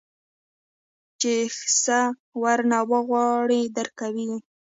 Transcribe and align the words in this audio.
چې 1.21 1.33
سه 1.83 1.99
ورنه 2.41 2.79
وغواړې 2.91 3.61
درکوي 3.77 4.25
يې. 4.31 4.39